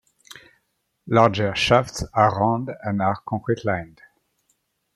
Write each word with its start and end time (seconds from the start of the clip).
Larger 1.05 1.53
shafts 1.53 2.03
are 2.15 2.39
round 2.39 2.71
and 2.83 3.03
are 3.03 3.19
concrete 3.27 3.63
lined. 3.63 4.01